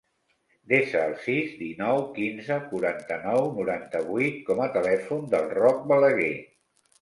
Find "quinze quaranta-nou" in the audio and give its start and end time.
2.15-3.51